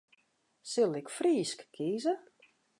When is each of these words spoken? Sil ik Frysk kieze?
Sil 0.69 0.93
ik 0.99 1.07
Frysk 1.17 1.59
kieze? 1.73 2.13